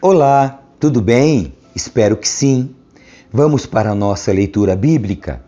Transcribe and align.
Olá, 0.00 0.62
tudo 0.78 1.02
bem? 1.02 1.52
Espero 1.74 2.16
que 2.16 2.28
sim. 2.28 2.70
Vamos 3.32 3.66
para 3.66 3.90
a 3.90 3.94
nossa 3.96 4.30
leitura 4.30 4.76
bíblica. 4.76 5.42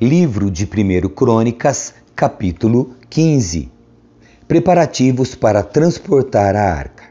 Livro 0.00 0.50
de 0.50 0.64
1 0.64 1.08
Crônicas, 1.10 1.94
capítulo 2.16 2.96
15. 3.08 3.70
Preparativos 4.48 5.36
para 5.36 5.62
transportar 5.62 6.56
a 6.56 6.74
arca. 6.74 7.04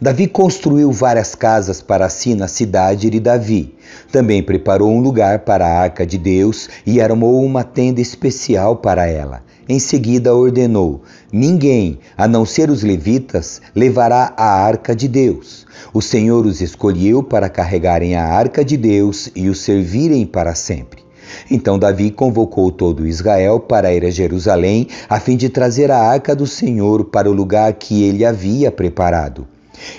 Davi 0.00 0.26
construiu 0.26 0.90
várias 0.90 1.34
casas 1.34 1.82
para 1.82 2.08
si 2.08 2.34
na 2.34 2.48
cidade 2.48 3.10
de 3.10 3.20
Davi. 3.20 3.76
Também 4.10 4.42
preparou 4.42 4.90
um 4.90 5.00
lugar 5.00 5.40
para 5.40 5.66
a 5.66 5.78
arca 5.78 6.06
de 6.06 6.16
Deus 6.16 6.70
e 6.86 7.02
armou 7.02 7.44
uma 7.44 7.64
tenda 7.64 8.00
especial 8.00 8.76
para 8.76 9.06
ela. 9.06 9.42
Em 9.68 9.78
seguida 9.78 10.34
ordenou: 10.34 11.02
Ninguém, 11.32 11.98
a 12.16 12.28
não 12.28 12.44
ser 12.44 12.70
os 12.70 12.82
levitas, 12.82 13.62
levará 13.74 14.34
a 14.36 14.44
arca 14.44 14.94
de 14.94 15.08
Deus. 15.08 15.66
O 15.92 16.02
Senhor 16.02 16.44
os 16.44 16.60
escolheu 16.60 17.22
para 17.22 17.48
carregarem 17.48 18.14
a 18.14 18.24
arca 18.24 18.64
de 18.64 18.76
Deus 18.76 19.30
e 19.34 19.48
o 19.48 19.54
servirem 19.54 20.26
para 20.26 20.54
sempre. 20.54 21.02
Então 21.50 21.78
Davi 21.78 22.10
convocou 22.10 22.70
todo 22.70 23.06
Israel 23.06 23.58
para 23.58 23.92
ir 23.92 24.04
a 24.04 24.10
Jerusalém, 24.10 24.88
a 25.08 25.18
fim 25.18 25.36
de 25.36 25.48
trazer 25.48 25.90
a 25.90 25.98
arca 25.98 26.36
do 26.36 26.46
Senhor 26.46 27.06
para 27.06 27.30
o 27.30 27.32
lugar 27.32 27.72
que 27.72 28.04
ele 28.04 28.24
havia 28.24 28.70
preparado. 28.70 29.46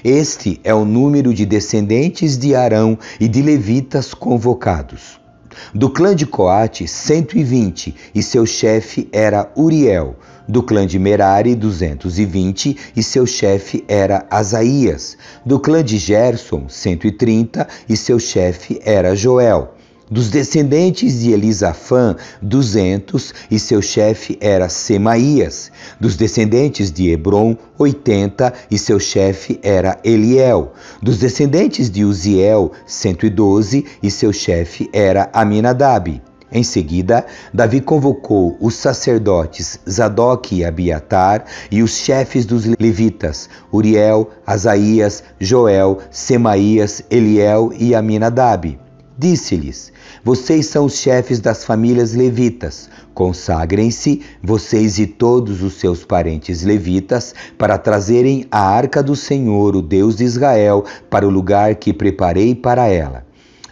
Este 0.03 0.59
é 0.63 0.73
o 0.73 0.85
número 0.85 1.34
de 1.34 1.45
descendentes 1.45 2.37
de 2.37 2.55
Arão 2.55 2.97
e 3.20 3.27
de 3.27 3.41
levitas 3.41 4.13
convocados. 4.13 5.24
Do 5.73 5.89
clã 5.89 6.15
de 6.15 6.25
Coate, 6.25 6.87
120, 6.87 7.95
e 8.13 8.23
seu 8.23 8.45
chefe 8.45 9.07
era 9.11 9.51
Uriel. 9.55 10.15
Do 10.47 10.61
clã 10.61 10.85
de 10.85 10.99
Merari, 10.99 11.55
220, 11.55 12.77
e 12.95 13.03
seu 13.03 13.25
chefe 13.25 13.83
era 13.87 14.25
Asaías. 14.29 15.17
Do 15.45 15.59
clã 15.59 15.83
de 15.83 15.97
Gerson, 15.97 16.69
130, 16.69 17.67
e 17.89 17.97
seu 17.97 18.19
chefe 18.19 18.79
era 18.83 19.15
Joel. 19.15 19.74
Dos 20.09 20.29
descendentes 20.29 21.21
de 21.21 21.31
Elisafã, 21.31 22.15
duzentos, 22.39 23.34
e 23.49 23.57
seu 23.57 23.81
chefe 23.81 24.37
era 24.39 24.70
Semaías. 24.70 25.71
Dos 25.99 26.15
descendentes 26.15 26.91
de 26.91 27.09
Hebron, 27.09 27.57
oitenta, 27.75 28.53
e 28.70 28.77
seu 28.77 28.99
chefe 28.99 29.59
era 29.63 29.99
Eliel. 30.03 30.73
Dos 31.01 31.17
descendentes 31.17 31.89
de 31.89 32.05
Uziel, 32.05 32.71
cento 32.85 33.25
e 33.25 33.31
doze, 33.31 33.84
e 34.03 34.12
seu 34.12 34.31
chefe 34.31 34.87
era 34.93 35.27
Aminadab. 35.34 36.21
Em 36.51 36.63
seguida, 36.63 37.25
Davi 37.51 37.81
convocou 37.81 38.55
os 38.62 38.75
sacerdotes 38.75 39.79
Zadok 39.90 40.55
e 40.55 40.63
Abiatar 40.63 41.45
e 41.71 41.81
os 41.81 41.97
chefes 41.97 42.45
dos 42.45 42.65
levitas, 42.79 43.49
Uriel, 43.73 44.29
Asaías, 44.45 45.23
Joel, 45.40 45.97
Semaías, 46.12 47.01
Eliel 47.09 47.73
e 47.75 47.95
Aminadab. 47.95 48.84
Disse-lhes: 49.18 49.94
Vocês 50.26 50.66
são 50.66 50.85
os 50.85 50.98
chefes 50.98 51.40
das 51.40 51.63
famílias 51.63 52.13
levitas. 52.13 52.90
Consagrem-se, 53.13 54.21
vocês 54.44 54.99
e 54.99 55.08
todos 55.08 55.63
os 55.63 55.76
seus 55.76 56.04
parentes 56.04 56.63
levitas, 56.63 57.34
para 57.58 57.77
trazerem 57.77 58.46
a 58.52 58.60
arca 58.60 59.02
do 59.02 59.16
Senhor, 59.16 59.74
o 59.74 59.82
Deus 59.82 60.18
de 60.18 60.26
Israel, 60.26 60.84
para 61.10 61.26
o 61.26 61.30
lugar 61.30 61.76
que 61.76 61.93
preparei 61.93 62.54
para 62.54 62.88
ela. 62.88 63.26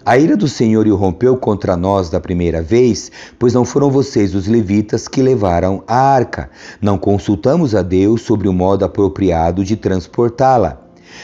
A 0.05 0.17
ira 0.17 0.35
do 0.35 0.47
Senhor 0.47 0.85
irrompeu 0.87 1.35
contra 1.37 1.77
nós 1.77 2.09
da 2.09 2.19
primeira 2.19 2.61
vez, 2.61 3.11
pois 3.39 3.53
não 3.53 3.65
foram 3.65 3.89
vocês 3.89 4.35
os 4.35 4.47
levitas 4.47 5.07
que 5.07 5.21
levaram 5.21 5.83
a 5.87 5.95
arca. 5.95 6.49
Não 6.81 6.97
consultamos 6.97 7.73
a 7.73 7.81
Deus 7.81 8.21
sobre 8.21 8.47
o 8.47 8.53
modo 8.53 8.83
apropriado 8.83 9.63
de 9.63 9.75
transportá-la. 9.77 10.82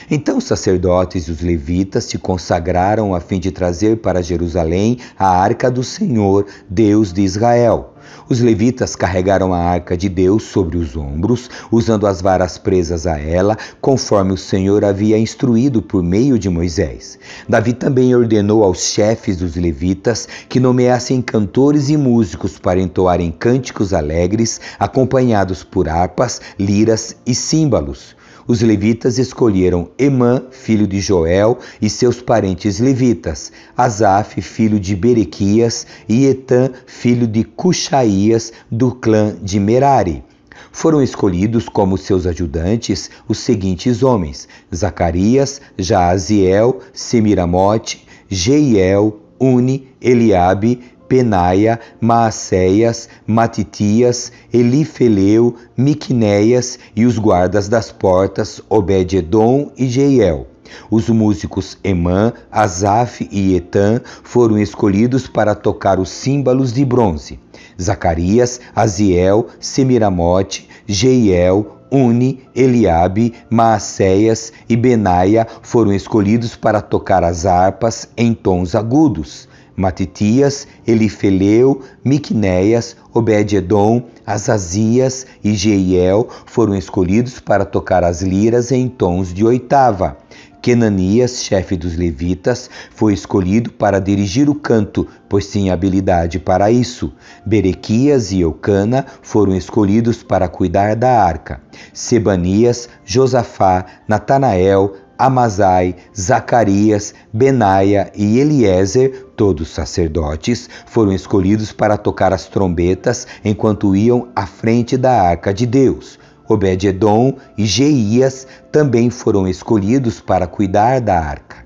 Então 0.10 0.38
os 0.38 0.44
sacerdotes 0.44 1.28
e 1.28 1.32
os 1.32 1.42
levitas 1.42 2.06
se 2.06 2.18
consagraram 2.18 3.14
a 3.14 3.20
fim 3.20 3.40
de 3.40 3.52
trazer 3.52 3.98
para 3.98 4.22
Jerusalém 4.22 4.98
a 5.18 5.28
arca 5.28 5.70
do 5.70 5.84
Senhor, 5.84 6.46
Deus 6.70 7.14
de 7.14 7.22
Israel. 7.22 7.94
Os 8.30 8.40
levitas 8.40 8.96
carregaram 8.96 9.54
a 9.54 9.60
arca 9.60 9.98
de 9.98 10.08
Deus 10.08 10.44
sobre 10.44 10.78
os 10.78 10.96
ombros, 10.96 11.50
usando 11.72 12.08
as 12.08 12.22
varas 12.22 12.58
presas 12.58 13.06
a 13.06 13.20
ela, 13.20 13.58
conforme 13.82 14.34
o 14.34 14.38
Senhor 14.38 14.86
havia 14.86 15.18
instruído 15.18 15.82
por 15.82 16.04
meio 16.04 16.38
de 16.38 16.50
Moisés. 16.50 17.20
Davi 17.48 17.74
também 17.74 18.16
ordenou 18.16 18.64
aos 18.64 18.80
chefes 18.84 19.38
dos 19.38 19.56
levitas 19.56 20.28
que 20.48 20.60
nomeassem 20.60 21.22
cantores 21.22 21.90
e 21.90 21.98
músicos 21.98 22.58
para 22.58 22.80
entoarem 22.80 23.32
cânticos 23.32 23.94
alegres, 23.94 24.60
acompanhados 24.80 25.64
por 25.64 25.90
harpas, 25.90 26.42
liras 26.58 27.16
e 27.26 27.34
símbolos 27.34 28.19
os 28.50 28.62
levitas 28.62 29.20
escolheram 29.20 29.92
Emã, 29.96 30.42
filho 30.50 30.88
de 30.88 31.00
Joel, 31.00 31.60
e 31.80 31.88
seus 31.88 32.20
parentes 32.20 32.80
levitas, 32.80 33.52
Asaf, 33.78 34.42
filho 34.42 34.80
de 34.80 34.96
Berequias, 34.96 35.86
e 36.10 36.26
Etã, 36.26 36.72
filho 36.88 37.28
de 37.28 37.44
Cuxaías, 37.44 38.52
do 38.72 38.96
clã 38.96 39.36
de 39.40 39.60
Merari. 39.60 40.24
Foram 40.72 41.04
escolhidos 41.04 41.70
como 41.70 41.96
seus 41.96 42.26
ajudantes 42.26 43.12
os 43.28 43.38
seguintes 43.38 44.02
homens: 44.02 44.48
Zacarias, 44.76 45.62
Jaaziel, 45.78 46.80
Semiramote, 46.92 48.04
Jeiel, 48.28 49.20
Uni, 49.40 49.90
Eliabe, 50.02 50.82
Penaia, 51.10 51.80
Maacéias, 52.00 53.10
Matitias, 53.26 54.32
Elifeleu, 54.54 55.56
Miqunéias 55.76 56.78
e 56.96 57.06
os 57.06 57.18
guardas 57.18 57.68
das 57.68 57.92
portas, 57.92 58.62
Obed-edom 58.70 59.72
e 59.76 59.88
Jeiel. 59.88 60.46
Os 60.92 61.10
músicos 61.10 61.80
Emã, 61.84 62.32
Asaf 62.52 63.28
e 63.32 63.56
Etan 63.56 64.02
foram 64.24 64.60
escolhidos 64.60 65.28
para 65.28 65.56
tocar 65.56 66.00
os 66.00 66.10
símbolos 66.10 66.72
de 66.72 66.86
bronze. 66.86 67.40
Zacarias, 67.82 68.62
Aziel, 68.76 69.48
Semiramote, 69.60 70.70
Jeiel, 70.86 71.80
Uni, 71.92 72.42
Eliabe, 72.54 73.34
Maacéias 73.50 74.54
e 74.70 74.76
Benaia 74.76 75.48
foram 75.64 75.92
escolhidos 75.92 76.56
para 76.56 76.82
tocar 76.82 77.24
as 77.24 77.48
harpas 77.48 78.08
em 78.16 78.32
tons 78.32 78.76
agudos. 78.76 79.50
Matitias, 79.80 80.68
Elifeleu, 80.86 81.82
Miqunéias, 82.04 82.98
Obed-edom, 83.14 84.04
Azazias 84.26 85.26
e 85.42 85.56
Jeiel 85.56 86.28
foram 86.46 86.76
escolhidos 86.76 87.40
para 87.40 87.64
tocar 87.64 88.04
as 88.04 88.22
liras 88.22 88.74
em 88.74 88.90
tons 88.90 89.34
de 89.34 89.46
oitava. 89.46 90.18
Kenanias, 90.62 91.44
chefe 91.44 91.78
dos 91.78 91.96
levitas, 91.96 92.70
foi 92.92 93.14
escolhido 93.14 93.72
para 93.72 94.00
dirigir 94.00 94.50
o 94.50 94.56
canto, 94.56 95.08
pois 95.28 95.50
tinha 95.50 95.74
habilidade 95.74 96.40
para 96.40 96.70
isso. 96.70 97.14
Berequias 97.46 98.32
e 98.32 98.42
Eucana 98.42 99.06
foram 99.22 99.56
escolhidos 99.56 100.22
para 100.22 100.50
cuidar 100.50 100.96
da 100.96 101.24
arca. 101.24 101.62
Sebanias, 101.94 102.90
Josafá, 103.06 103.86
Natanael, 104.08 104.96
Amazai, 105.18 105.98
Zacarias, 106.18 107.14
Benaia 107.34 108.10
e 108.16 108.40
Eliezer, 108.40 109.28
todos 109.36 109.68
sacerdotes, 109.68 110.70
foram 110.86 111.12
escolhidos 111.12 111.74
para 111.74 111.98
tocar 111.98 112.32
as 112.32 112.46
trombetas 112.46 113.28
enquanto 113.44 113.94
iam 113.94 114.30
à 114.34 114.46
frente 114.46 114.96
da 114.96 115.22
arca 115.22 115.54
de 115.54 115.66
Deus. 115.66 116.18
Obed-edom 116.50 117.36
e 117.56 117.66
Jeias 117.66 118.48
também 118.72 119.12
foram 119.12 119.48
escolhidos 119.48 120.20
para 120.20 120.48
cuidar 120.48 121.00
da 121.00 121.20
arca. 121.20 121.58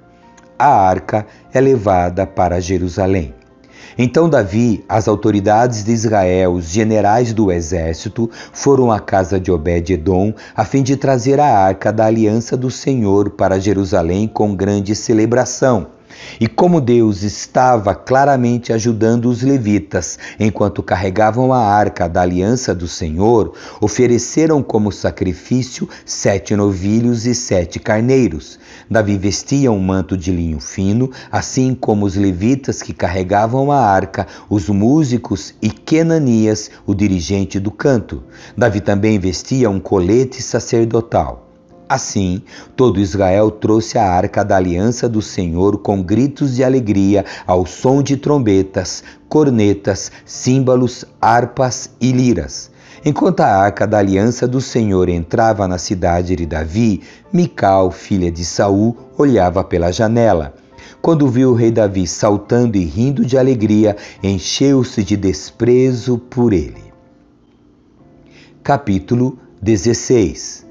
A 0.60 0.68
arca 0.68 1.26
é 1.54 1.62
levada 1.62 2.28
para 2.28 2.60
Jerusalém. 2.60 3.34
Então 3.98 4.28
Davi, 4.28 4.84
as 4.90 5.08
autoridades 5.08 5.86
de 5.86 5.92
Israel, 5.92 6.54
os 6.54 6.66
generais 6.66 7.32
do 7.32 7.52
exército, 7.52 8.30
foram 8.52 8.92
à 8.92 9.00
casa 9.00 9.40
de 9.40 9.52
Obed-edom 9.52 10.34
a 10.56 10.66
fim 10.66 10.84
de 10.84 10.98
trazer 10.98 11.40
a 11.40 11.48
arca 11.48 11.92
da 11.92 12.06
aliança 12.06 12.58
do 12.58 12.70
Senhor 12.70 13.30
para 13.30 13.60
Jerusalém 13.60 14.28
com 14.28 14.56
grande 14.56 14.96
celebração. 14.96 15.88
E 16.40 16.48
como 16.48 16.82
Deus 16.82 17.24
estava 17.24 17.96
claramente 17.96 18.74
ajudando 18.74 19.26
os 19.30 19.42
levitas 19.42 20.18
enquanto 20.40 20.84
carregavam 20.84 21.54
a 21.54 21.60
arca 21.60 22.08
da 22.08 22.22
aliança 22.22 22.74
do 22.74 22.88
Senhor, 22.88 23.54
ofereceram 23.80 24.62
como 24.62 24.92
sacrifício 24.92 25.88
sete 26.06 26.56
novilhos 26.56 27.26
e 27.26 27.34
sete 27.34 27.80
carneiros. 27.80 28.60
Davi 28.90 29.18
vestia 29.18 29.72
um 29.72 29.80
manto 29.80 30.18
de 30.18 30.32
linho 30.32 30.60
fino, 30.60 31.10
assim 31.32 31.74
como 31.74 32.06
os 32.06 32.16
levitas 32.16 32.82
que 32.82 32.94
carregavam 32.94 33.72
a 33.72 33.80
arca, 33.80 34.28
os 34.50 34.70
músicos 34.70 35.54
e 35.62 35.70
Kenanias, 35.70 36.70
o 36.86 36.94
dirigente 36.94 37.60
do 37.60 37.72
canto. 37.72 38.24
Davi 38.58 38.82
também 38.82 39.20
vestia 39.20 39.70
um 39.70 39.80
colete 39.80 40.42
sacerdotal. 40.42 41.43
Assim, 41.94 42.42
todo 42.76 43.00
Israel 43.00 43.52
trouxe 43.52 44.00
a 44.00 44.04
arca 44.04 44.44
da 44.44 44.58
aliança 44.58 45.08
do 45.08 45.22
Senhor 45.22 45.78
com 45.78 46.02
gritos 46.02 46.56
de 46.56 46.64
alegria, 46.64 47.24
ao 47.46 47.68
som 47.68 48.02
de 48.02 48.18
trombetas, 48.18 49.04
cornetas, 49.30 50.12
símbolos, 50.26 51.06
harpas 51.22 51.92
e 52.02 52.12
liras. 52.12 52.72
Enquanto 53.06 53.42
a 53.42 53.46
arca 53.46 53.86
da 53.86 54.00
aliança 54.00 54.48
do 54.48 54.60
Senhor 54.60 55.08
entrava 55.08 55.68
na 55.68 55.78
cidade 55.78 56.36
de 56.36 56.48
Davi, 56.48 57.04
Mical, 57.32 57.92
filha 57.92 58.32
de 58.32 58.44
Saul, 58.44 58.98
olhava 59.16 59.64
pela 59.64 59.92
janela. 59.92 60.56
Quando 61.00 61.28
viu 61.28 61.52
o 61.52 61.54
rei 61.54 61.70
Davi 61.70 62.08
saltando 62.08 62.76
e 62.76 62.84
rindo 62.84 63.24
de 63.24 63.38
alegria, 63.38 63.96
encheu-se 64.24 65.04
de 65.04 65.16
desprezo 65.16 66.18
por 66.18 66.54
ele. 66.54 66.92
Capítulo 68.64 69.38
16 69.62 70.63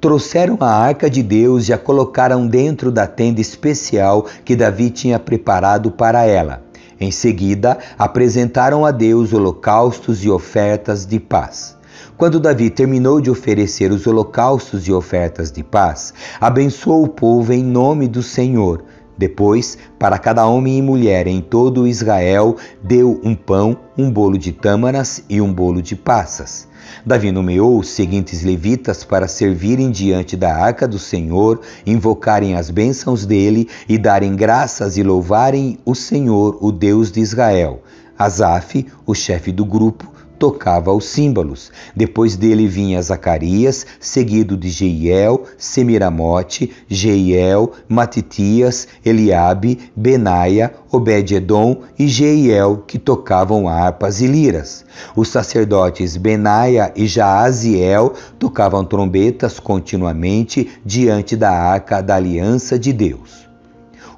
Trouxeram 0.00 0.56
a 0.60 0.70
arca 0.70 1.10
de 1.10 1.24
Deus 1.24 1.68
e 1.68 1.72
a 1.72 1.78
colocaram 1.78 2.46
dentro 2.46 2.92
da 2.92 3.04
tenda 3.04 3.40
especial 3.40 4.26
que 4.44 4.54
Davi 4.54 4.90
tinha 4.90 5.18
preparado 5.18 5.90
para 5.90 6.24
ela. 6.24 6.62
Em 7.00 7.10
seguida, 7.10 7.76
apresentaram 7.98 8.86
a 8.86 8.92
Deus 8.92 9.32
holocaustos 9.32 10.24
e 10.24 10.30
ofertas 10.30 11.04
de 11.04 11.18
paz. 11.18 11.76
Quando 12.16 12.38
Davi 12.38 12.70
terminou 12.70 13.20
de 13.20 13.28
oferecer 13.28 13.90
os 13.90 14.06
holocaustos 14.06 14.86
e 14.86 14.92
ofertas 14.92 15.50
de 15.50 15.64
paz, 15.64 16.14
abençoou 16.40 17.02
o 17.02 17.08
povo 17.08 17.52
em 17.52 17.64
nome 17.64 18.06
do 18.06 18.22
Senhor. 18.22 18.84
Depois, 19.16 19.76
para 19.98 20.16
cada 20.16 20.46
homem 20.46 20.78
e 20.78 20.82
mulher 20.82 21.26
em 21.26 21.40
todo 21.40 21.88
Israel, 21.88 22.56
deu 22.80 23.20
um 23.24 23.34
pão, 23.34 23.76
um 23.96 24.08
bolo 24.08 24.38
de 24.38 24.52
tâmaras 24.52 25.24
e 25.28 25.40
um 25.40 25.52
bolo 25.52 25.82
de 25.82 25.96
passas. 25.96 26.67
Davi 27.04 27.30
nomeou 27.32 27.78
os 27.78 27.88
seguintes 27.88 28.42
levitas 28.42 29.04
para 29.04 29.28
servirem 29.28 29.90
diante 29.90 30.36
da 30.36 30.54
arca 30.54 30.86
do 30.86 30.98
Senhor, 30.98 31.60
invocarem 31.86 32.54
as 32.54 32.70
bênçãos 32.70 33.24
dele 33.24 33.68
e 33.88 33.98
darem 33.98 34.34
graças 34.36 34.96
e 34.96 35.02
louvarem 35.02 35.78
o 35.84 35.94
Senhor, 35.94 36.58
o 36.60 36.72
Deus 36.72 37.10
de 37.10 37.20
Israel. 37.20 37.82
Asaf, 38.18 38.86
o 39.06 39.14
chefe 39.14 39.52
do 39.52 39.64
grupo, 39.64 40.17
tocava 40.38 40.92
os 40.92 41.06
símbolos. 41.06 41.72
Depois 41.94 42.36
dele 42.36 42.66
vinha 42.66 43.02
Zacarias, 43.02 43.84
seguido 43.98 44.56
de 44.56 44.68
Jeiel, 44.68 45.44
Semiramote, 45.56 46.70
Jeiel, 46.88 47.72
Matitias, 47.88 48.86
Eliabe, 49.04 49.90
Benaia, 49.96 50.72
Obed-edom 50.90 51.82
e 51.98 52.06
Jeiel, 52.06 52.84
que 52.86 52.98
tocavam 52.98 53.68
harpas 53.68 54.20
e 54.20 54.26
liras. 54.26 54.84
Os 55.16 55.28
sacerdotes 55.28 56.16
Benaia 56.16 56.92
e 56.94 57.06
Jaaziel 57.06 58.14
tocavam 58.38 58.84
trombetas 58.84 59.58
continuamente 59.58 60.70
diante 60.84 61.36
da 61.36 61.50
arca 61.50 62.00
da 62.00 62.14
aliança 62.14 62.78
de 62.78 62.92
Deus. 62.92 63.48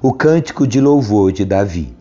O 0.01 0.13
cântico 0.13 0.65
de 0.65 0.79
louvor 0.79 1.31
de 1.31 1.45
Davi. 1.45 2.00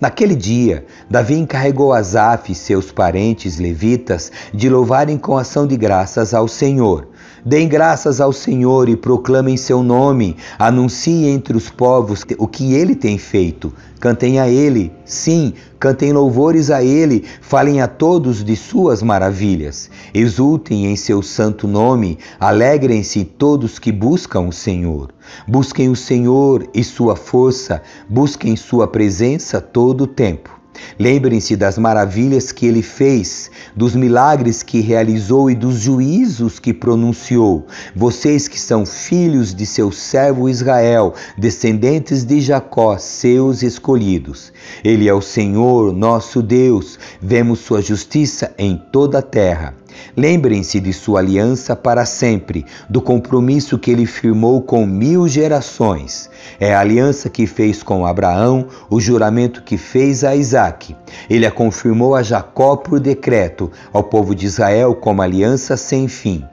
Naquele 0.00 0.36
dia, 0.36 0.86
Davi 1.10 1.34
encarregou 1.34 1.92
Asaf 1.92 2.52
e 2.52 2.54
seus 2.54 2.92
parentes 2.92 3.58
levitas 3.58 4.30
de 4.54 4.68
louvarem 4.68 5.18
com 5.18 5.36
ação 5.36 5.66
de 5.66 5.76
graças 5.76 6.32
ao 6.32 6.46
Senhor. 6.46 7.08
Deem 7.48 7.66
graças 7.66 8.20
ao 8.20 8.30
Senhor 8.30 8.90
e 8.90 8.94
proclamem 8.94 9.56
seu 9.56 9.82
nome. 9.82 10.36
Anunciem 10.58 11.28
entre 11.30 11.56
os 11.56 11.70
povos 11.70 12.22
o 12.36 12.46
que 12.46 12.74
ele 12.74 12.94
tem 12.94 13.16
feito. 13.16 13.72
Cantem 13.98 14.38
a 14.38 14.46
ele, 14.46 14.92
sim, 15.02 15.54
cantem 15.80 16.12
louvores 16.12 16.70
a 16.70 16.84
ele, 16.84 17.24
falem 17.40 17.80
a 17.80 17.88
todos 17.88 18.44
de 18.44 18.54
suas 18.54 19.02
maravilhas. 19.02 19.88
Exultem 20.12 20.84
em 20.92 20.94
seu 20.94 21.22
santo 21.22 21.66
nome, 21.66 22.18
alegrem-se 22.38 23.24
todos 23.24 23.78
que 23.78 23.90
buscam 23.90 24.40
o 24.40 24.52
Senhor. 24.52 25.08
Busquem 25.46 25.88
o 25.88 25.96
Senhor 25.96 26.68
e 26.74 26.84
sua 26.84 27.16
força, 27.16 27.80
busquem 28.06 28.56
sua 28.56 28.86
presença 28.86 29.58
todo 29.58 30.04
o 30.04 30.06
tempo. 30.06 30.57
Lembrem-se 30.98 31.56
das 31.56 31.78
maravilhas 31.78 32.52
que 32.52 32.66
ele 32.66 32.82
fez, 32.82 33.50
dos 33.74 33.94
milagres 33.94 34.62
que 34.62 34.80
realizou 34.80 35.50
e 35.50 35.54
dos 35.54 35.80
juízos 35.80 36.58
que 36.58 36.74
pronunciou. 36.74 37.66
Vocês 37.94 38.48
que 38.48 38.58
são 38.58 38.84
filhos 38.84 39.54
de 39.54 39.64
seu 39.64 39.92
servo 39.92 40.48
Israel, 40.48 41.14
descendentes 41.36 42.24
de 42.24 42.40
Jacó, 42.40 42.98
seus 42.98 43.62
escolhidos. 43.62 44.52
Ele 44.82 45.08
é 45.08 45.14
o 45.14 45.22
Senhor, 45.22 45.92
nosso 45.92 46.42
Deus. 46.42 46.98
Vemos 47.20 47.60
sua 47.60 47.80
justiça 47.80 48.52
em 48.58 48.76
toda 48.92 49.18
a 49.18 49.22
terra. 49.22 49.74
Lembrem-se 50.16 50.80
de 50.80 50.92
sua 50.92 51.20
aliança 51.20 51.76
para 51.76 52.04
sempre, 52.04 52.64
do 52.88 53.00
compromisso 53.00 53.78
que 53.78 53.90
ele 53.90 54.06
firmou 54.06 54.62
com 54.62 54.86
mil 54.86 55.28
gerações. 55.28 56.30
É 56.58 56.74
a 56.74 56.80
aliança 56.80 57.30
que 57.30 57.46
fez 57.46 57.82
com 57.82 58.06
Abraão, 58.06 58.66
o 58.90 59.00
juramento 59.00 59.62
que 59.62 59.76
fez 59.76 60.24
a 60.24 60.34
Isaque. 60.34 60.96
Ele 61.28 61.46
a 61.46 61.50
confirmou 61.50 62.14
a 62.14 62.22
Jacó 62.22 62.76
por 62.76 63.00
decreto, 63.00 63.70
ao 63.92 64.04
povo 64.04 64.34
de 64.34 64.46
Israel 64.46 64.94
como 64.94 65.22
aliança 65.22 65.76
sem 65.76 66.08
fim. 66.08 66.44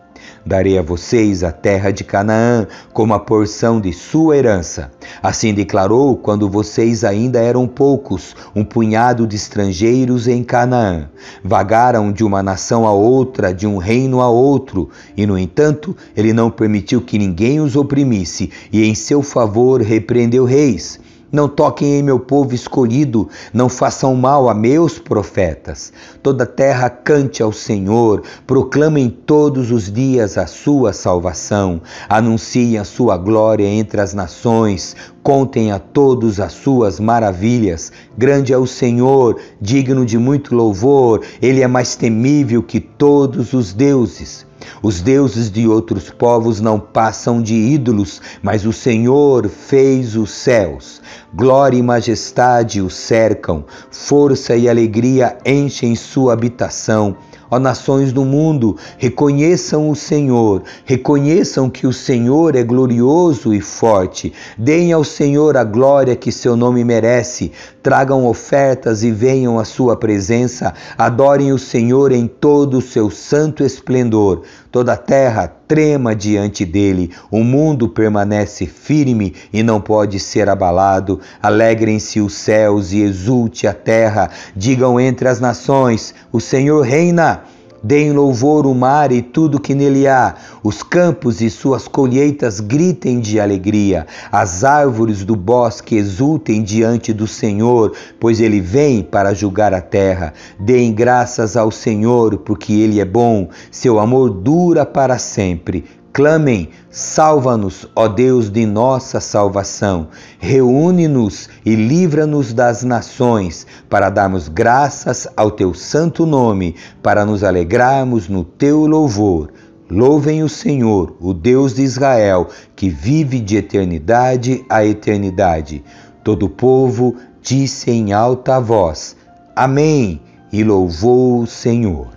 Darei 0.46 0.78
a 0.78 0.84
vocês 0.84 1.44
a 1.44 1.52
terra 1.52 1.90
de 1.90 2.04
Canaã 2.04 2.68
como 2.94 3.16
a 3.16 3.20
porção 3.20 3.82
de 3.82 3.92
sua 3.92 4.38
herança. 4.38 4.92
Assim 5.24 5.56
declarou 5.56 6.16
quando 6.16 6.48
vocês 6.48 7.04
ainda 7.04 7.40
eram 7.40 7.68
poucos, 7.68 8.36
um 8.56 8.64
punhado 8.64 9.26
de 9.26 9.36
estrangeiros 9.36 10.28
em 10.28 10.44
Canaã. 10.44 11.10
Vagaram 11.44 12.12
de 12.12 12.24
uma 12.24 12.44
nação 12.44 12.86
a 12.86 12.92
outra, 12.92 13.52
de 13.52 13.66
um 13.66 13.78
reino 13.78 14.22
a 14.22 14.30
outro, 14.30 14.92
e 15.18 15.26
no 15.26 15.36
entanto, 15.36 15.98
ele 16.16 16.32
não 16.32 16.52
permitiu 16.52 17.02
que 17.02 17.18
ninguém 17.18 17.60
os 17.60 17.76
oprimisse, 17.76 18.52
e 18.72 18.84
em 18.84 18.94
seu 18.94 19.24
favor 19.24 19.82
repreendeu 19.82 20.46
reis 20.46 21.00
não 21.32 21.48
toquem 21.48 22.00
em 22.00 22.04
meu 22.04 22.20
povo 22.20 22.54
escolhido, 22.54 23.30
não 23.54 23.68
façam 23.68 24.16
mal 24.16 24.50
a 24.50 24.54
meus 24.54 25.00
profetas. 25.00 25.92
Toda 26.22 26.46
terra 26.46 26.90
cante 26.90 27.42
ao 27.42 27.52
Senhor, 27.52 28.24
proclamem 28.46 29.10
todos 29.10 29.72
os 29.72 29.92
dias 29.92 30.38
a 30.38 30.48
sua 30.48 30.94
salvação, 30.94 31.82
anunciem 32.08 32.78
a 32.78 32.84
sua 32.84 33.18
glória 33.18 33.68
entre 33.68 34.00
as 34.00 34.14
nações, 34.14 34.96
contem 35.22 35.72
a 35.72 35.80
todos 35.80 36.40
as 36.40 36.54
suas 36.54 37.00
maravilhas. 37.00 37.92
Grande 38.18 38.54
é 38.54 38.58
o 38.58 38.68
Senhor, 38.68 39.40
digno 39.60 40.06
de 40.06 40.18
muito 40.18 40.56
louvor, 40.56 41.22
ele 41.42 41.62
é 41.62 41.68
mais 41.68 41.96
temível 41.96 42.62
que 42.62 42.80
todos 42.80 43.54
os 43.54 43.74
deuses. 43.74 44.46
Os 44.82 45.02
deuses 45.02 45.50
de 45.52 45.68
outros 45.68 46.10
povos 46.10 46.60
não 46.60 46.80
passam 46.80 47.42
de 47.42 47.54
ídolos, 47.54 48.22
mas 48.42 48.66
o 48.66 48.74
Senhor 48.74 49.48
fez 49.50 50.16
os 50.16 50.32
céus. 50.32 51.02
Glória 51.34 51.78
e 51.78 51.84
majestade 51.84 52.82
o 52.82 52.90
cercam, 52.90 53.66
força 53.92 54.56
e 54.56 54.70
alegria 54.70 55.38
enchem 55.46 55.96
sua 55.96 56.34
habitação. 56.34 57.18
Ó 57.50 57.60
nações 57.60 58.12
do 58.12 58.26
mundo, 58.26 58.76
reconheçam 58.98 59.90
o 59.90 59.96
Senhor, 59.96 60.64
reconheçam 60.84 61.70
que 61.70 61.86
o 61.86 61.94
Senhor 61.94 62.56
é 62.56 62.64
glorioso 62.64 63.54
e 63.54 63.62
forte. 63.62 64.34
Deem 64.58 64.92
ao 64.92 65.04
Senhor 65.04 65.56
a 65.56 65.64
glória 65.64 66.16
que 66.16 66.32
seu 66.32 66.56
nome 66.56 66.84
merece. 66.84 67.52
Tragam 67.84 68.26
ofertas 68.26 69.04
e 69.04 69.12
venham 69.12 69.60
à 69.60 69.66
sua 69.66 69.96
presença. 69.96 70.74
Adorem 70.98 71.52
o 71.54 71.60
Senhor 71.60 72.12
em 72.12 72.28
todo 72.28 72.80
o 72.80 72.82
seu 72.82 73.12
santo 73.12 73.64
esplendor. 73.64 74.42
Toda 74.72 74.94
a 74.94 74.98
terra 74.98 75.48
trema 75.68 76.16
diante 76.16 76.66
dele. 76.66 77.12
O 77.30 77.44
mundo 77.44 77.90
permanece 77.90 78.66
firme 78.66 79.34
e 79.52 79.64
não 79.64 79.82
pode 79.82 80.20
ser 80.20 80.50
abalado. 80.50 81.20
Alegrem-se 81.42 82.20
os 82.20 82.34
céus 82.34 82.92
e 82.92 83.02
exulte 83.02 83.68
a 83.68 83.74
terra. 83.74 84.30
Digam 84.56 85.00
entre 85.00 85.28
as 85.28 85.40
nações: 85.40 86.14
O 86.32 86.40
Senhor 86.40 86.82
reina. 86.82 87.44
Deem 87.88 88.14
louvor 88.14 88.66
o 88.66 88.74
mar 88.74 89.12
e 89.12 89.22
tudo 89.22 89.60
que 89.60 89.76
nele 89.76 90.08
há, 90.08 90.34
os 90.64 90.82
campos 90.82 91.40
e 91.40 91.52
suas 91.52 91.88
colheitas 91.88 92.60
gritem 92.60 93.20
de 93.20 93.40
alegria, 93.40 94.08
as 94.32 94.64
árvores 94.64 95.24
do 95.24 95.36
bosque 95.36 95.96
exultem 95.96 96.64
diante 96.64 97.14
do 97.14 97.28
Senhor, 97.28 97.94
pois 98.20 98.42
ele 98.42 98.60
vem 98.60 99.04
para 99.04 99.36
julgar 99.36 99.72
a 99.72 99.82
terra. 99.82 100.34
Deem 100.60 100.92
graças 100.96 101.56
ao 101.56 101.70
Senhor, 101.70 102.40
porque 102.40 102.74
ele 102.74 103.00
é 103.00 103.06
bom, 103.06 103.50
seu 103.70 104.00
amor 104.00 104.32
dura 104.32 104.84
para 104.84 105.20
sempre. 105.20 105.86
Clamem, 106.16 106.70
salva-nos, 106.90 107.90
ó 107.94 108.08
Deus 108.08 108.50
de 108.50 108.66
nossa 108.66 109.20
salvação. 109.20 110.08
Reúne-nos 110.40 111.50
e 111.66 111.76
livra-nos 111.76 112.54
das 112.54 112.86
nações, 112.86 113.68
para 113.90 114.10
darmos 114.10 114.48
graças 114.48 115.28
ao 115.36 115.52
teu 115.52 115.74
santo 115.74 116.26
nome, 116.26 116.74
para 117.04 117.26
nos 117.26 117.44
alegrarmos 117.44 118.30
no 118.30 118.46
teu 118.46 118.88
louvor. 118.88 119.52
Louvem 119.92 120.42
o 120.42 120.48
Senhor, 120.48 121.18
o 121.20 121.34
Deus 121.34 121.76
de 121.76 121.82
Israel, 121.82 122.48
que 122.78 122.90
vive 122.90 123.42
de 123.42 123.58
eternidade 123.58 124.64
a 124.70 124.86
eternidade. 124.86 125.84
Todo 126.24 126.46
o 126.46 126.50
povo 126.50 127.18
disse 127.42 127.92
em 127.92 128.14
alta 128.14 128.58
voz: 128.58 129.18
Amém, 129.54 130.22
e 130.50 130.64
louvou 130.64 131.42
o 131.42 131.46
Senhor. 131.46 132.08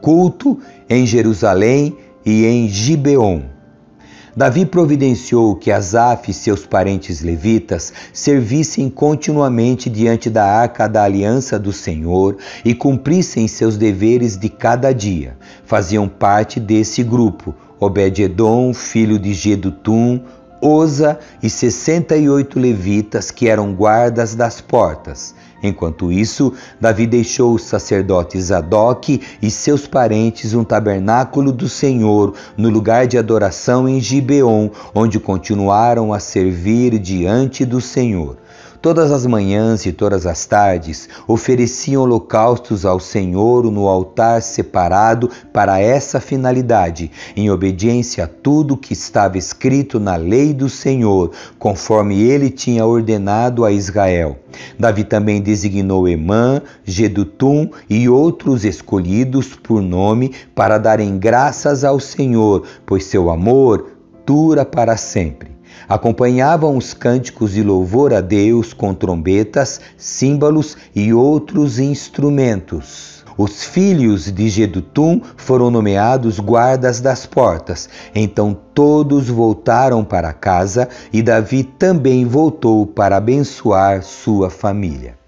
Culto 0.00 0.60
em 0.88 1.04
Jerusalém 1.04 2.05
e 2.26 2.44
em 2.44 2.68
Gibeon. 2.68 3.42
Davi 4.36 4.66
providenciou 4.66 5.56
que 5.56 5.70
Asaf 5.70 6.30
e 6.30 6.34
seus 6.34 6.66
parentes 6.66 7.22
levitas 7.22 7.90
servissem 8.12 8.90
continuamente 8.90 9.88
diante 9.88 10.28
da 10.28 10.44
arca 10.44 10.86
da 10.86 11.04
aliança 11.04 11.58
do 11.58 11.72
Senhor 11.72 12.36
e 12.62 12.74
cumprissem 12.74 13.48
seus 13.48 13.78
deveres 13.78 14.36
de 14.36 14.50
cada 14.50 14.92
dia. 14.92 15.38
Faziam 15.64 16.06
parte 16.06 16.60
desse 16.60 17.02
grupo 17.02 17.54
Obed-edom, 17.78 18.72
filho 18.72 19.18
de 19.18 19.34
Gedutum, 19.34 20.22
Oza 20.60 21.18
e 21.42 21.50
68 21.50 22.58
levitas 22.58 23.30
que 23.30 23.48
eram 23.48 23.74
guardas 23.74 24.34
das 24.34 24.60
portas. 24.60 25.34
Enquanto 25.62 26.12
isso, 26.12 26.52
Davi 26.80 27.06
deixou 27.06 27.54
o 27.54 27.58
sacerdote 27.58 28.40
Zadok 28.40 29.20
e 29.40 29.50
seus 29.50 29.86
parentes 29.86 30.54
um 30.54 30.62
tabernáculo 30.62 31.50
do 31.50 31.68
Senhor 31.68 32.34
no 32.56 32.68
lugar 32.68 33.06
de 33.06 33.18
adoração 33.18 33.88
em 33.88 34.00
Gibeon, 34.00 34.68
onde 34.94 35.18
continuaram 35.18 36.12
a 36.12 36.20
servir 36.20 36.98
diante 36.98 37.64
do 37.64 37.80
Senhor. 37.80 38.36
Todas 38.80 39.10
as 39.10 39.26
manhãs 39.26 39.86
e 39.86 39.92
todas 39.92 40.26
as 40.26 40.44
tardes 40.46 41.08
ofereciam 41.26 42.02
holocaustos 42.02 42.84
ao 42.84 43.00
Senhor 43.00 43.70
no 43.70 43.88
altar 43.88 44.42
separado 44.42 45.30
para 45.52 45.80
essa 45.80 46.20
finalidade, 46.20 47.10
em 47.34 47.50
obediência 47.50 48.24
a 48.24 48.26
tudo 48.26 48.76
que 48.76 48.92
estava 48.92 49.38
escrito 49.38 49.98
na 49.98 50.16
lei 50.16 50.52
do 50.52 50.68
Senhor, 50.68 51.32
conforme 51.58 52.20
ele 52.22 52.50
tinha 52.50 52.84
ordenado 52.84 53.64
a 53.64 53.72
Israel. 53.72 54.36
Davi 54.78 55.04
também 55.04 55.40
designou 55.40 56.08
Emã, 56.08 56.62
Gedutum 56.84 57.70
e 57.88 58.08
outros 58.08 58.64
escolhidos 58.64 59.54
por 59.54 59.82
nome 59.82 60.32
para 60.54 60.78
darem 60.78 61.18
graças 61.18 61.84
ao 61.84 61.98
Senhor, 61.98 62.64
pois 62.84 63.04
seu 63.04 63.30
amor 63.30 63.92
dura 64.24 64.64
para 64.64 64.96
sempre 64.96 65.55
acompanhavam 65.88 66.76
os 66.76 66.94
cânticos 66.94 67.52
de 67.52 67.62
louvor 67.62 68.12
a 68.12 68.20
Deus 68.20 68.72
com 68.72 68.94
trombetas, 68.94 69.80
símbolos 69.96 70.76
e 70.94 71.12
outros 71.12 71.78
instrumentos. 71.78 73.16
Os 73.38 73.62
filhos 73.64 74.32
de 74.32 74.48
Gedutum 74.48 75.20
foram 75.36 75.70
nomeados 75.70 76.40
guardas 76.40 77.00
das 77.00 77.26
portas. 77.26 77.88
Então 78.14 78.56
todos 78.72 79.28
voltaram 79.28 80.02
para 80.02 80.32
casa 80.32 80.88
e 81.12 81.22
Davi 81.22 81.62
também 81.62 82.24
voltou 82.24 82.86
para 82.86 83.18
abençoar 83.18 84.02
sua 84.02 84.48
família. 84.48 85.18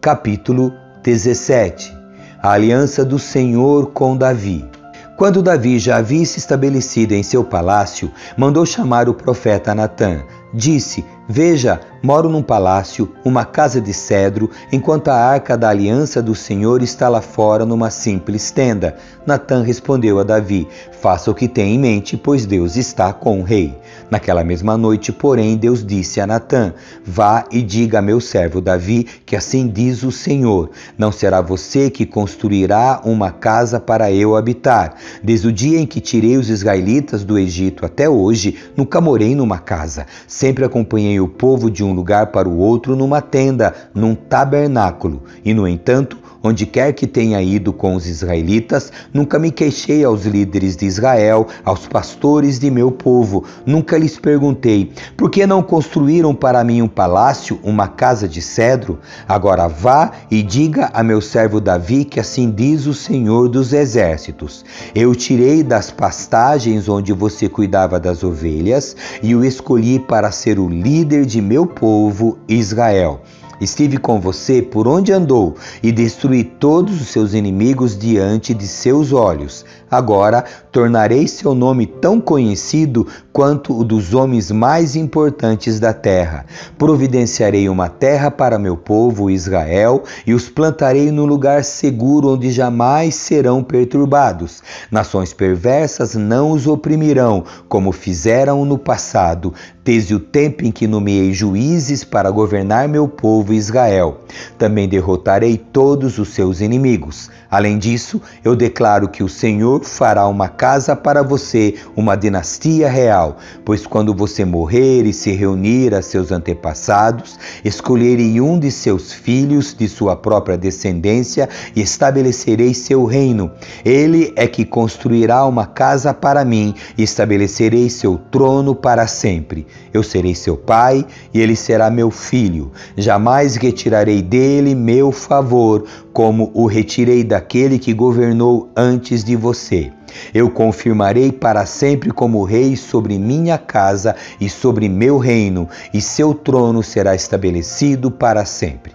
Capítulo 0.00 0.72
17 1.02 1.94
A 2.42 2.52
aliança 2.52 3.04
do 3.04 3.18
Senhor 3.18 3.88
com 3.88 4.16
Davi. 4.16 4.79
Quando 5.20 5.42
Davi 5.42 5.78
já 5.78 5.98
havia 5.98 6.24
se 6.24 6.38
estabelecido 6.38 7.12
em 7.12 7.22
seu 7.22 7.44
palácio, 7.44 8.10
mandou 8.38 8.64
chamar 8.64 9.06
o 9.06 9.12
profeta 9.12 9.74
Natã. 9.74 10.24
Disse: 10.52 11.04
Veja, 11.28 11.80
Moro 12.02 12.30
num 12.30 12.42
palácio, 12.42 13.10
uma 13.22 13.44
casa 13.44 13.78
de 13.78 13.92
cedro, 13.92 14.48
enquanto 14.72 15.08
a 15.08 15.14
arca 15.14 15.54
da 15.54 15.68
aliança 15.68 16.22
do 16.22 16.34
Senhor 16.34 16.82
está 16.82 17.10
lá 17.10 17.20
fora 17.20 17.66
numa 17.66 17.90
simples 17.90 18.50
tenda. 18.50 18.96
Natã 19.26 19.62
respondeu 19.62 20.18
a 20.18 20.22
Davi: 20.22 20.66
Faça 20.98 21.30
o 21.30 21.34
que 21.34 21.46
tem 21.46 21.74
em 21.74 21.78
mente, 21.78 22.16
pois 22.16 22.46
Deus 22.46 22.76
está 22.76 23.12
com 23.12 23.40
o 23.40 23.42
rei. 23.42 23.76
Naquela 24.10 24.42
mesma 24.42 24.78
noite, 24.78 25.12
porém, 25.12 25.58
Deus 25.58 25.84
disse 25.84 26.22
a 26.22 26.26
Natã: 26.26 26.72
Vá 27.04 27.44
e 27.50 27.60
diga 27.60 27.98
a 27.98 28.02
meu 28.02 28.18
servo 28.18 28.62
Davi 28.62 29.06
que 29.26 29.36
assim 29.36 29.68
diz 29.68 30.02
o 30.02 30.10
Senhor: 30.10 30.70
Não 30.96 31.12
será 31.12 31.42
você 31.42 31.90
que 31.90 32.06
construirá 32.06 33.02
uma 33.04 33.30
casa 33.30 33.78
para 33.78 34.10
eu 34.10 34.36
habitar. 34.36 34.94
Desde 35.22 35.48
o 35.48 35.52
dia 35.52 35.78
em 35.78 35.86
que 35.86 36.00
tirei 36.00 36.38
os 36.38 36.48
israelitas 36.48 37.24
do 37.24 37.38
Egito 37.38 37.84
até 37.84 38.08
hoje, 38.08 38.56
nunca 38.74 39.02
morei 39.02 39.34
numa 39.34 39.58
casa. 39.58 40.06
Sempre 40.40 40.64
acompanhei 40.64 41.20
o 41.20 41.28
povo 41.28 41.70
de 41.70 41.84
um 41.84 41.92
lugar 41.92 42.28
para 42.28 42.48
o 42.48 42.56
outro 42.56 42.96
numa 42.96 43.20
tenda, 43.20 43.74
num 43.94 44.14
tabernáculo. 44.14 45.24
E, 45.44 45.52
no 45.52 45.68
entanto, 45.68 46.16
Onde 46.42 46.64
quer 46.64 46.94
que 46.94 47.06
tenha 47.06 47.42
ido 47.42 47.70
com 47.70 47.94
os 47.94 48.06
israelitas, 48.06 48.90
nunca 49.12 49.38
me 49.38 49.50
queixei 49.50 50.02
aos 50.02 50.24
líderes 50.24 50.74
de 50.74 50.86
Israel, 50.86 51.46
aos 51.62 51.86
pastores 51.86 52.58
de 52.58 52.70
meu 52.70 52.90
povo. 52.90 53.44
Nunca 53.66 53.98
lhes 53.98 54.18
perguntei: 54.18 54.90
por 55.18 55.30
que 55.30 55.46
não 55.46 55.62
construíram 55.62 56.34
para 56.34 56.64
mim 56.64 56.80
um 56.80 56.88
palácio, 56.88 57.60
uma 57.62 57.88
casa 57.88 58.26
de 58.26 58.40
cedro? 58.40 58.98
Agora 59.28 59.68
vá 59.68 60.12
e 60.30 60.42
diga 60.42 60.90
a 60.94 61.02
meu 61.02 61.20
servo 61.20 61.60
Davi 61.60 62.06
que 62.06 62.18
assim 62.18 62.50
diz 62.50 62.86
o 62.86 62.94
Senhor 62.94 63.48
dos 63.48 63.74
Exércitos: 63.74 64.64
Eu 64.94 65.14
tirei 65.14 65.62
das 65.62 65.90
pastagens 65.90 66.88
onde 66.88 67.12
você 67.12 67.50
cuidava 67.50 68.00
das 68.00 68.24
ovelhas 68.24 68.96
e 69.22 69.34
o 69.34 69.44
escolhi 69.44 69.98
para 69.98 70.32
ser 70.32 70.58
o 70.58 70.68
líder 70.68 71.26
de 71.26 71.42
meu 71.42 71.66
povo 71.66 72.38
Israel. 72.48 73.20
Estive 73.60 73.98
com 73.98 74.18
você 74.18 74.62
por 74.62 74.88
onde 74.88 75.12
andou 75.12 75.56
e 75.82 75.92
destruí 75.92 76.42
todos 76.42 77.00
os 77.00 77.08
seus 77.08 77.34
inimigos 77.34 77.98
diante 77.98 78.54
de 78.54 78.66
seus 78.66 79.12
olhos. 79.12 79.64
Agora 79.90 80.44
tornarei 80.72 81.26
seu 81.26 81.54
nome 81.54 81.86
tão 81.86 82.20
conhecido 82.20 83.06
quanto 83.32 83.78
o 83.78 83.84
dos 83.84 84.14
homens 84.14 84.50
mais 84.50 84.96
importantes 84.96 85.80
da 85.80 85.92
terra. 85.92 86.46
Providenciarei 86.78 87.68
uma 87.68 87.88
terra 87.88 88.30
para 88.30 88.58
meu 88.58 88.76
povo 88.76 89.30
Israel 89.30 90.04
e 90.26 90.34
os 90.34 90.48
plantarei 90.48 91.10
num 91.10 91.24
lugar 91.26 91.64
seguro 91.64 92.34
onde 92.34 92.50
jamais 92.50 93.14
serão 93.14 93.62
perturbados. 93.62 94.62
Nações 94.90 95.32
perversas 95.32 96.14
não 96.14 96.50
os 96.50 96.66
oprimirão, 96.66 97.44
como 97.68 97.92
fizeram 97.92 98.64
no 98.64 98.78
passado, 98.78 99.54
desde 99.84 100.14
o 100.14 100.20
tempo 100.20 100.64
em 100.64 100.70
que 100.70 100.86
nomeei 100.86 101.32
juízes 101.32 102.04
para 102.04 102.30
governar 102.30 102.88
meu 102.88 103.08
povo 103.08 103.52
Israel. 103.52 104.20
Também 104.58 104.88
derrotarei 104.88 105.56
todos 105.56 106.18
os 106.18 106.28
seus 106.30 106.60
inimigos. 106.60 107.30
Além 107.50 107.78
disso, 107.78 108.20
eu 108.44 108.54
declaro 108.54 109.08
que 109.08 109.24
o 109.24 109.28
Senhor 109.28 109.84
fará 109.84 110.26
uma 110.28 110.48
casa 110.48 110.94
para 110.94 111.22
você, 111.22 111.74
uma 111.96 112.16
dinastia 112.16 112.88
real, 112.88 113.38
pois 113.64 113.86
quando 113.86 114.14
você 114.14 114.44
morrer 114.44 115.04
e 115.04 115.12
se 115.12 115.32
reunir 115.32 115.94
a 115.94 116.02
seus 116.02 116.30
antepassados, 116.30 117.38
escolherei 117.64 118.40
um 118.40 118.58
de 118.58 118.70
seus 118.70 119.12
filhos 119.12 119.74
de 119.74 119.88
sua 119.88 120.14
própria 120.14 120.56
descendência 120.56 121.48
e 121.74 121.80
estabelecerei 121.80 122.72
seu 122.72 123.04
reino. 123.04 123.50
Ele 123.84 124.32
é 124.36 124.46
que 124.46 124.64
construirá 124.64 125.44
uma 125.46 125.66
casa 125.66 126.14
para 126.14 126.44
mim 126.44 126.74
e 126.96 127.02
estabelecerei 127.02 127.90
seu 127.90 128.18
trono 128.30 128.74
para 128.74 129.06
sempre. 129.06 129.66
Eu 129.92 130.02
serei 130.02 130.34
seu 130.34 130.56
pai 130.56 131.04
e 131.34 131.40
ele 131.40 131.56
será 131.56 131.90
meu 131.90 132.10
filho. 132.10 132.70
Jamais 132.96 133.56
retirarei 133.56 134.19
dele 134.20 134.74
meu 134.74 135.12
favor, 135.12 135.84
como 136.12 136.50
o 136.54 136.66
retirei 136.66 137.24
daquele 137.24 137.78
que 137.78 137.92
governou 137.92 138.70
antes 138.76 139.22
de 139.24 139.36
você. 139.36 139.92
Eu 140.34 140.50
confirmarei 140.50 141.30
para 141.30 141.64
sempre 141.66 142.10
como 142.10 142.44
rei 142.44 142.76
sobre 142.76 143.18
minha 143.18 143.56
casa 143.58 144.16
e 144.40 144.48
sobre 144.48 144.88
meu 144.88 145.18
reino, 145.18 145.68
e 145.94 146.00
seu 146.00 146.34
trono 146.34 146.82
será 146.82 147.14
estabelecido 147.14 148.10
para 148.10 148.44
sempre. 148.44 148.92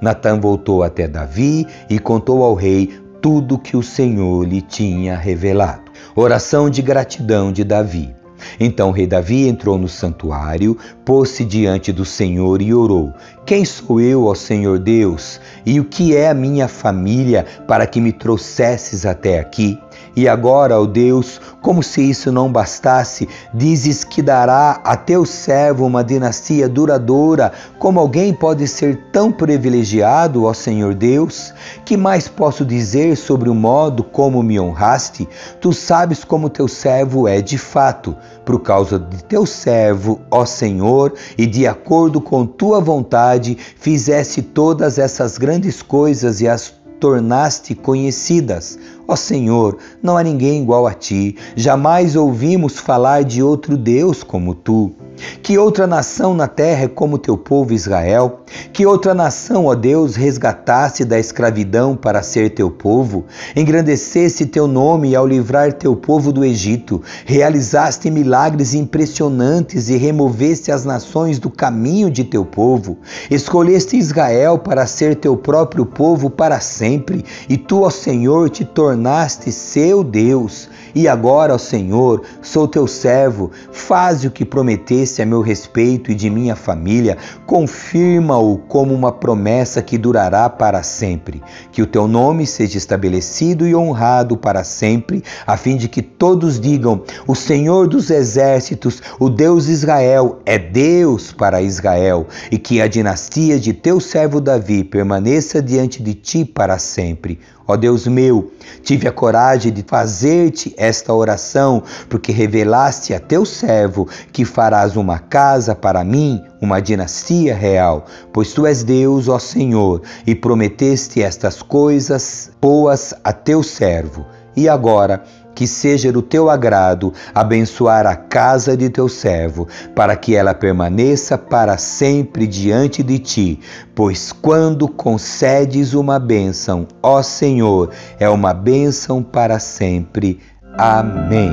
Natã 0.00 0.38
voltou 0.38 0.82
até 0.82 1.06
Davi 1.06 1.66
e 1.88 1.98
contou 1.98 2.42
ao 2.42 2.54
rei 2.54 2.92
tudo 3.20 3.58
que 3.58 3.76
o 3.76 3.82
Senhor 3.82 4.46
lhe 4.46 4.60
tinha 4.60 5.16
revelado. 5.16 5.90
Oração 6.14 6.68
de 6.68 6.82
gratidão 6.82 7.52
de 7.52 7.64
Davi. 7.64 8.14
Então 8.60 8.90
o 8.90 8.92
rei 8.92 9.06
Davi 9.06 9.48
entrou 9.48 9.78
no 9.78 9.88
santuário, 9.88 10.76
pôs-se 11.04 11.44
diante 11.44 11.92
do 11.92 12.04
Senhor 12.04 12.60
e 12.60 12.74
orou: 12.74 13.12
Quem 13.46 13.62
sou 13.62 14.00
eu, 14.00 14.24
ó 14.24 14.34
Senhor 14.34 14.78
Deus? 14.78 15.38
E 15.66 15.78
o 15.78 15.84
que 15.84 16.16
é 16.16 16.30
a 16.30 16.34
minha 16.34 16.66
família 16.66 17.44
para 17.68 17.86
que 17.86 18.00
me 18.00 18.10
trouxesses 18.10 19.04
até 19.04 19.38
aqui? 19.38 19.78
E 20.16 20.28
agora, 20.28 20.80
ó 20.80 20.86
Deus, 20.86 21.40
como 21.60 21.82
se 21.82 22.08
isso 22.08 22.30
não 22.30 22.50
bastasse, 22.50 23.28
dizes 23.52 24.04
que 24.04 24.22
dará 24.22 24.80
a 24.84 24.96
teu 24.96 25.26
servo 25.26 25.84
uma 25.84 26.04
dinastia 26.04 26.68
duradoura. 26.68 27.52
Como 27.78 27.98
alguém 27.98 28.32
pode 28.32 28.68
ser 28.68 29.10
tão 29.12 29.32
privilegiado, 29.32 30.44
ó 30.44 30.54
Senhor 30.54 30.94
Deus? 30.94 31.52
Que 31.84 31.96
mais 31.96 32.28
posso 32.28 32.64
dizer 32.64 33.16
sobre 33.16 33.50
o 33.50 33.54
modo 33.54 34.04
como 34.04 34.42
me 34.42 34.58
honraste? 34.58 35.28
Tu 35.60 35.72
sabes 35.72 36.22
como 36.22 36.48
teu 36.48 36.68
servo 36.68 37.26
é 37.26 37.42
de 37.42 37.58
fato. 37.58 38.16
Por 38.44 38.60
causa 38.60 38.98
de 38.98 39.24
teu 39.24 39.46
servo, 39.46 40.20
ó 40.30 40.44
Senhor, 40.44 41.14
e 41.38 41.46
de 41.46 41.66
acordo 41.66 42.20
com 42.20 42.46
tua 42.46 42.80
vontade, 42.80 43.56
fizeste 43.76 44.42
todas 44.42 44.98
essas 44.98 45.38
grandes 45.38 45.80
coisas 45.82 46.40
e 46.40 46.48
as 46.48 46.74
tornaste 47.00 47.74
conhecidas. 47.74 48.78
Ó 49.06 49.16
Senhor, 49.16 49.78
não 50.02 50.16
há 50.16 50.22
ninguém 50.22 50.62
igual 50.62 50.86
a 50.86 50.94
ti, 50.94 51.36
jamais 51.54 52.16
ouvimos 52.16 52.78
falar 52.78 53.24
de 53.24 53.42
outro 53.42 53.76
Deus 53.76 54.22
como 54.22 54.54
tu. 54.54 54.94
Que 55.42 55.58
outra 55.58 55.86
nação 55.86 56.34
na 56.34 56.48
terra 56.48 56.84
é 56.84 56.88
como 56.88 57.18
teu 57.18 57.36
povo 57.36 57.72
Israel? 57.72 58.40
Que 58.72 58.86
outra 58.86 59.14
nação, 59.14 59.66
ó 59.66 59.74
Deus, 59.74 60.16
resgatasse 60.16 61.04
da 61.04 61.18
escravidão 61.18 61.94
para 61.94 62.22
ser 62.22 62.50
teu 62.54 62.70
povo? 62.70 63.26
Engrandecesse 63.54 64.46
teu 64.46 64.66
nome 64.66 65.14
ao 65.14 65.26
livrar 65.26 65.72
teu 65.74 65.94
povo 65.94 66.32
do 66.32 66.44
Egito. 66.44 67.02
Realizaste 67.24 68.10
milagres 68.10 68.74
impressionantes 68.74 69.88
e 69.88 69.96
removeste 69.96 70.72
as 70.72 70.84
nações 70.84 71.38
do 71.38 71.50
caminho 71.50 72.10
de 72.10 72.24
teu 72.24 72.44
povo. 72.44 72.98
Escolheste 73.30 73.96
Israel 73.96 74.58
para 74.58 74.86
ser 74.86 75.16
teu 75.16 75.36
próprio 75.36 75.86
povo 75.86 76.30
para 76.30 76.58
sempre. 76.60 77.24
E 77.48 77.56
tu, 77.56 77.82
ó 77.82 77.90
Senhor, 77.90 78.48
te 78.50 78.64
tornaste 78.64 79.52
seu 79.52 80.02
Deus. 80.02 80.68
E 80.94 81.08
agora, 81.08 81.54
ó 81.54 81.58
Senhor, 81.58 82.22
sou 82.40 82.68
teu 82.68 82.86
servo. 82.86 83.50
Faze 83.72 84.26
o 84.26 84.30
que 84.30 84.44
prometeste 84.44 85.03
a 85.22 85.26
meu 85.26 85.40
respeito 85.40 86.10
e 86.10 86.14
de 86.14 86.30
minha 86.30 86.56
família, 86.56 87.16
confirma-o 87.46 88.58
como 88.58 88.94
uma 88.94 89.12
promessa 89.12 89.82
que 89.82 89.98
durará 89.98 90.48
para 90.48 90.82
sempre. 90.82 91.42
Que 91.70 91.82
o 91.82 91.86
teu 91.86 92.08
nome 92.08 92.46
seja 92.46 92.78
estabelecido 92.78 93.66
e 93.66 93.74
honrado 93.74 94.36
para 94.36 94.64
sempre, 94.64 95.22
a 95.46 95.56
fim 95.56 95.76
de 95.76 95.88
que 95.88 96.02
todos 96.02 96.58
digam: 96.58 97.02
O 97.26 97.34
Senhor 97.34 97.86
dos 97.86 98.10
exércitos, 98.10 99.02
o 99.18 99.28
Deus 99.28 99.68
Israel, 99.68 100.40
é 100.46 100.58
Deus 100.58 101.32
para 101.32 101.60
Israel, 101.60 102.26
e 102.50 102.58
que 102.58 102.80
a 102.80 102.88
dinastia 102.88 103.58
de 103.60 103.72
teu 103.72 104.00
servo 104.00 104.40
Davi 104.40 104.82
permaneça 104.82 105.60
diante 105.60 106.02
de 106.02 106.14
ti 106.14 106.44
para 106.44 106.78
sempre. 106.78 107.38
Ó 107.66 107.76
Deus 107.76 108.06
meu, 108.06 108.52
tive 108.82 109.08
a 109.08 109.12
coragem 109.12 109.72
de 109.72 109.82
fazer-te 109.82 110.74
esta 110.76 111.14
oração, 111.14 111.82
porque 112.10 112.30
revelaste 112.30 113.14
a 113.14 113.20
teu 113.20 113.46
servo 113.46 114.06
que 114.32 114.44
farás 114.44 114.96
uma 114.96 115.18
casa 115.18 115.74
para 115.74 116.04
mim, 116.04 116.42
uma 116.60 116.80
dinastia 116.80 117.54
real. 117.54 118.04
Pois 118.32 118.52
tu 118.52 118.66
és 118.66 118.82
Deus, 118.82 119.28
ó 119.28 119.38
Senhor, 119.38 120.02
e 120.26 120.34
prometeste 120.34 121.22
estas 121.22 121.62
coisas 121.62 122.50
boas 122.60 123.14
a 123.24 123.32
teu 123.32 123.62
servo. 123.62 124.26
E 124.54 124.68
agora, 124.68 125.24
que 125.54 125.66
seja 125.66 126.12
do 126.12 126.22
teu 126.22 126.50
agrado 126.50 127.12
abençoar 127.34 128.06
a 128.06 128.16
casa 128.16 128.76
de 128.76 128.90
teu 128.90 129.08
servo, 129.08 129.68
para 129.94 130.16
que 130.16 130.34
ela 130.34 130.54
permaneça 130.54 131.38
para 131.38 131.78
sempre 131.78 132.46
diante 132.46 133.02
de 133.02 133.18
ti, 133.18 133.60
pois 133.94 134.32
quando 134.32 134.88
concedes 134.88 135.94
uma 135.94 136.18
bênção, 136.18 136.86
ó 137.02 137.22
Senhor, 137.22 137.90
é 138.18 138.28
uma 138.28 138.52
bênção 138.52 139.22
para 139.22 139.58
sempre. 139.58 140.40
Amém. 140.76 141.52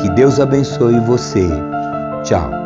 Que 0.00 0.10
Deus 0.10 0.40
abençoe 0.40 0.98
você. 1.00 1.46
Tchau. 2.24 2.65